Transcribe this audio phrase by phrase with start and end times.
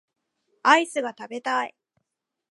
[0.63, 1.75] アイスが食べたい